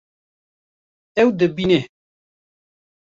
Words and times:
Ew 1.21 1.29
dibîne 1.39 1.79